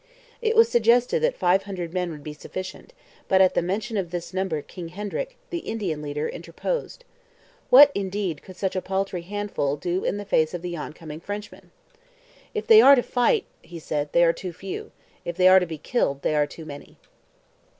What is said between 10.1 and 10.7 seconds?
the face of